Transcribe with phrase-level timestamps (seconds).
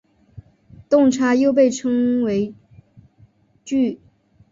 [0.89, 2.55] 动差又被称为
[3.63, 3.99] 矩。